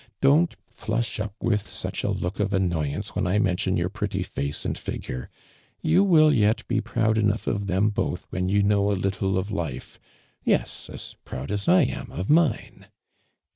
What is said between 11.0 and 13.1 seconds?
jn'oud a s I am of AllMAND miRAND.